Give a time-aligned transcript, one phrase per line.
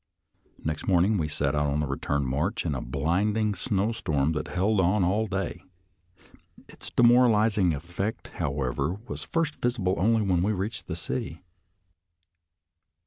[0.63, 4.79] Next morning we set out on the return march in a blinding snowstorm that held
[4.79, 5.61] on all day.
[6.67, 11.43] Its demoralizing effect, however, was first visible only when we reached the city.